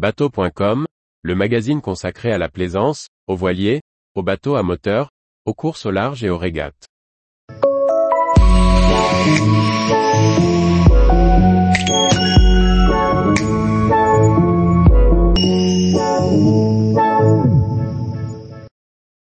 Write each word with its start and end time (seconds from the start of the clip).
Bateau.com, 0.00 0.86
le 1.20 1.34
magazine 1.34 1.82
consacré 1.82 2.32
à 2.32 2.38
la 2.38 2.48
plaisance, 2.48 3.08
aux 3.26 3.36
voiliers, 3.36 3.82
aux 4.14 4.22
bateaux 4.22 4.56
à 4.56 4.62
moteur, 4.62 5.10
aux 5.44 5.52
courses 5.52 5.84
au 5.84 5.90
large 5.90 6.24
et 6.24 6.30
aux 6.30 6.38
régates. 6.38 6.88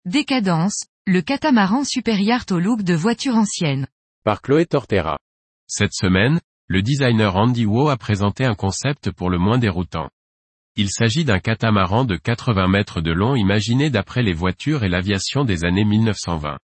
Décadence, 0.05 0.85
le 1.07 1.21
catamaran 1.21 1.83
supérieur 1.83 2.41
au 2.51 2.59
look 2.59 2.83
de 2.83 2.93
voiture 2.93 3.35
ancienne. 3.35 3.87
Par 4.23 4.43
Chloé 4.43 4.67
Tortera. 4.67 5.17
Cette 5.65 5.93
semaine, 5.93 6.39
le 6.67 6.83
designer 6.83 7.35
Andy 7.35 7.65
Wo 7.65 7.89
a 7.89 7.97
présenté 7.97 8.45
un 8.45 8.53
concept 8.53 9.09
pour 9.09 9.31
le 9.31 9.39
moins 9.39 9.57
déroutant. 9.57 10.11
Il 10.77 10.89
s'agit 10.89 11.25
d'un 11.25 11.39
catamaran 11.39 12.05
de 12.05 12.15
80 12.15 12.69
mètres 12.69 13.01
de 13.01 13.11
long 13.11 13.35
imaginé 13.35 13.89
d'après 13.89 14.23
les 14.23 14.33
voitures 14.33 14.85
et 14.85 14.89
l'aviation 14.89 15.43
des 15.43 15.65
années 15.65 15.83
1920. 15.83 16.57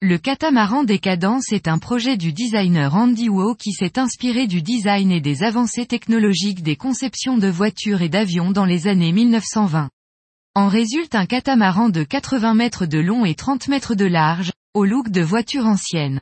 Le 0.00 0.16
catamaran 0.16 0.84
Décadence 0.84 1.50
est 1.50 1.66
un 1.66 1.78
projet 1.78 2.16
du 2.16 2.32
designer 2.32 2.94
Andy 2.94 3.28
Wo 3.28 3.56
qui 3.56 3.72
s'est 3.72 3.98
inspiré 3.98 4.46
du 4.46 4.62
design 4.62 5.10
et 5.10 5.20
des 5.20 5.42
avancées 5.42 5.86
technologiques 5.86 6.62
des 6.62 6.76
conceptions 6.76 7.36
de 7.36 7.48
voitures 7.48 8.02
et 8.02 8.08
d'avions 8.08 8.52
dans 8.52 8.64
les 8.64 8.86
années 8.86 9.12
1920. 9.12 9.90
En 10.54 10.68
résulte 10.68 11.16
un 11.16 11.26
catamaran 11.26 11.88
de 11.88 12.04
80 12.04 12.54
mètres 12.54 12.86
de 12.86 12.98
long 12.98 13.24
et 13.24 13.34
30 13.34 13.66
mètres 13.66 13.96
de 13.96 14.04
large, 14.04 14.52
au 14.74 14.84
look 14.84 15.10
de 15.10 15.22
voiture 15.22 15.66
ancienne. 15.66 16.20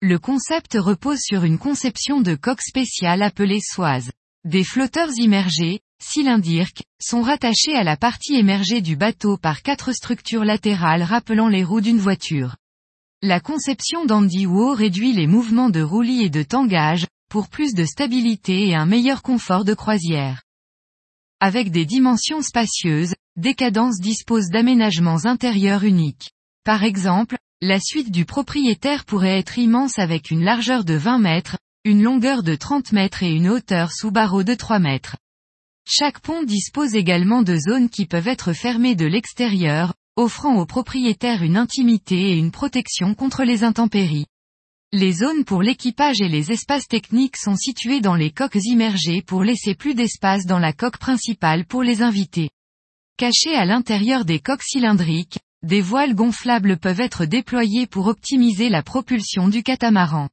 Le 0.00 0.18
concept 0.18 0.74
repose 0.74 1.20
sur 1.20 1.44
une 1.44 1.58
conception 1.58 2.20
de 2.20 2.34
coque 2.34 2.62
spéciale 2.62 3.22
appelée 3.22 3.60
soise. 3.60 4.10
Des 4.44 4.64
flotteurs 4.64 5.10
immergés, 5.18 5.80
cylindriques, 6.02 6.84
sont 7.00 7.22
rattachés 7.22 7.74
à 7.74 7.84
la 7.84 7.96
partie 7.96 8.34
émergée 8.34 8.80
du 8.80 8.96
bateau 8.96 9.36
par 9.36 9.62
quatre 9.62 9.92
structures 9.92 10.44
latérales 10.44 11.02
rappelant 11.02 11.48
les 11.48 11.64
roues 11.64 11.80
d'une 11.80 11.98
voiture. 11.98 12.56
La 13.22 13.40
conception 13.40 14.04
d'Andy 14.04 14.46
Wo 14.46 14.74
réduit 14.74 15.12
les 15.12 15.26
mouvements 15.26 15.70
de 15.70 15.82
roulis 15.82 16.22
et 16.22 16.30
de 16.30 16.42
tangage, 16.42 17.06
pour 17.28 17.48
plus 17.48 17.74
de 17.74 17.84
stabilité 17.84 18.68
et 18.68 18.74
un 18.74 18.86
meilleur 18.86 19.22
confort 19.22 19.64
de 19.64 19.74
croisière. 19.74 20.42
Avec 21.40 21.70
des 21.70 21.84
dimensions 21.84 22.42
spacieuses, 22.42 23.14
Décadence 23.36 24.00
dispose 24.00 24.48
d'aménagements 24.48 25.24
intérieurs 25.24 25.84
uniques. 25.84 26.32
Par 26.64 26.82
exemple, 26.82 27.36
la 27.60 27.78
suite 27.78 28.10
du 28.10 28.24
propriétaire 28.24 29.04
pourrait 29.04 29.38
être 29.38 29.58
immense 29.58 30.00
avec 30.00 30.32
une 30.32 30.42
largeur 30.42 30.84
de 30.84 30.94
20 30.94 31.20
mètres, 31.20 31.56
une 31.84 32.02
longueur 32.02 32.42
de 32.42 32.56
30 32.56 32.90
mètres 32.90 33.22
et 33.22 33.30
une 33.30 33.48
hauteur 33.48 33.92
sous 33.92 34.10
barreau 34.10 34.42
de 34.42 34.54
3 34.54 34.80
mètres. 34.80 35.16
Chaque 35.90 36.20
pont 36.20 36.42
dispose 36.42 36.94
également 36.94 37.42
de 37.42 37.56
zones 37.56 37.88
qui 37.88 38.04
peuvent 38.04 38.28
être 38.28 38.52
fermées 38.52 38.94
de 38.94 39.06
l'extérieur, 39.06 39.94
offrant 40.16 40.56
aux 40.58 40.66
propriétaires 40.66 41.42
une 41.42 41.56
intimité 41.56 42.32
et 42.32 42.36
une 42.36 42.50
protection 42.50 43.14
contre 43.14 43.42
les 43.42 43.64
intempéries. 43.64 44.26
Les 44.92 45.12
zones 45.12 45.46
pour 45.46 45.62
l'équipage 45.62 46.20
et 46.20 46.28
les 46.28 46.52
espaces 46.52 46.88
techniques 46.88 47.38
sont 47.38 47.56
situés 47.56 48.02
dans 48.02 48.16
les 48.16 48.30
coques 48.30 48.58
immergées 48.62 49.22
pour 49.22 49.42
laisser 49.42 49.74
plus 49.74 49.94
d'espace 49.94 50.44
dans 50.44 50.58
la 50.58 50.74
coque 50.74 50.98
principale 50.98 51.64
pour 51.64 51.82
les 51.82 52.02
invités. 52.02 52.50
Cachés 53.16 53.54
à 53.54 53.64
l'intérieur 53.64 54.26
des 54.26 54.40
coques 54.40 54.64
cylindriques, 54.64 55.38
des 55.62 55.80
voiles 55.80 56.14
gonflables 56.14 56.76
peuvent 56.76 57.00
être 57.00 57.24
déployés 57.24 57.86
pour 57.86 58.08
optimiser 58.08 58.68
la 58.68 58.82
propulsion 58.82 59.48
du 59.48 59.62
catamaran. 59.62 60.28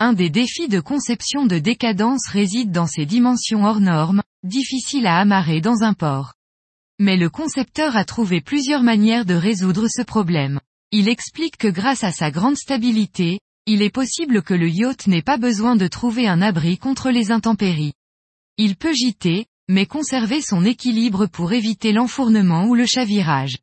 Un 0.00 0.14
des 0.14 0.30
défis 0.30 0.68
de 0.68 0.80
conception 0.80 1.44
de 1.44 1.58
décadence 1.58 2.26
réside 2.28 2.72
dans 2.72 2.86
ses 2.86 3.04
dimensions 3.04 3.64
hors 3.64 3.80
normes, 3.80 4.22
difficiles 4.44 5.06
à 5.06 5.18
amarrer 5.18 5.60
dans 5.60 5.82
un 5.82 5.94
port. 5.94 6.34
Mais 7.00 7.16
le 7.16 7.28
concepteur 7.28 7.96
a 7.96 8.04
trouvé 8.04 8.40
plusieurs 8.40 8.82
manières 8.82 9.24
de 9.24 9.34
résoudre 9.34 9.86
ce 9.88 10.02
problème. 10.02 10.60
Il 10.92 11.08
explique 11.08 11.56
que 11.56 11.68
grâce 11.68 12.04
à 12.04 12.12
sa 12.12 12.30
grande 12.30 12.56
stabilité, 12.56 13.40
il 13.66 13.82
est 13.82 13.90
possible 13.90 14.42
que 14.42 14.54
le 14.54 14.68
yacht 14.68 15.06
n'ait 15.06 15.22
pas 15.22 15.38
besoin 15.38 15.74
de 15.74 15.88
trouver 15.88 16.28
un 16.28 16.42
abri 16.42 16.78
contre 16.78 17.10
les 17.10 17.30
intempéries. 17.30 17.94
Il 18.58 18.76
peut 18.76 18.92
gîter, 18.92 19.46
mais 19.68 19.86
conserver 19.86 20.40
son 20.40 20.64
équilibre 20.64 21.26
pour 21.26 21.52
éviter 21.52 21.92
l'enfournement 21.92 22.66
ou 22.66 22.74
le 22.74 22.86
chavirage. 22.86 23.56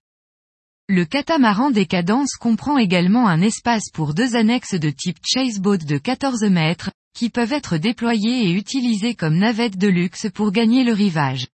Le 0.89 1.05
catamaran 1.05 1.71
décadence 1.71 2.33
comprend 2.33 2.77
également 2.77 3.29
un 3.29 3.41
espace 3.41 3.91
pour 3.93 4.13
deux 4.13 4.35
annexes 4.35 4.73
de 4.73 4.89
type 4.89 5.19
chaseboat 5.23 5.77
de 5.77 5.97
14 5.97 6.43
mètres, 6.49 6.91
qui 7.13 7.29
peuvent 7.29 7.53
être 7.53 7.77
déployés 7.77 8.49
et 8.49 8.51
utilisés 8.51 9.15
comme 9.15 9.37
navettes 9.37 9.77
de 9.77 9.87
luxe 9.87 10.27
pour 10.33 10.51
gagner 10.51 10.83
le 10.83 10.93
rivage. 10.93 11.47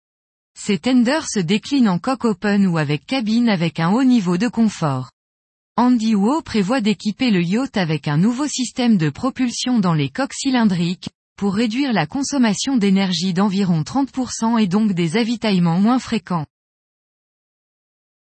Ces 0.57 0.79
tenders 0.79 1.29
se 1.29 1.41
déclinent 1.41 1.89
en 1.89 1.99
coque 1.99 2.25
open 2.25 2.67
ou 2.67 2.79
avec 2.79 3.07
cabine 3.07 3.49
avec 3.49 3.81
un 3.81 3.91
haut 3.91 4.05
niveau 4.05 4.37
de 4.37 4.49
confort. 4.49 5.11
Andy 5.77 6.15
Wo 6.15 6.41
prévoit 6.43 6.81
d'équiper 6.81 7.33
le 7.33 7.43
yacht 7.43 7.77
avec 7.77 8.07
un 8.07 8.17
nouveau 8.17 8.47
système 8.47 8.97
de 8.97 9.11
propulsion 9.11 9.81
dans 9.81 9.95
les 9.95 10.09
coques 10.09 10.35
cylindriques, 10.35 11.09
pour 11.37 11.55
réduire 11.55 11.93
la 11.93 12.07
consommation 12.07 12.77
d'énergie 12.77 13.35
d'environ 13.35 13.83
30% 13.83 14.63
et 14.63 14.69
donc 14.69 14.93
des 14.93 15.17
avitaillements 15.17 15.81
moins 15.81 15.99
fréquents. 15.99 16.47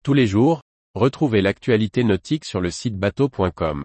Tous 0.02 0.14
les 0.14 0.26
jours, 0.26 0.62
retrouvez 0.94 1.42
l'actualité 1.42 2.04
nautique 2.04 2.46
sur 2.46 2.60
le 2.60 2.70
site 2.70 2.96
bateau.com. 2.96 3.84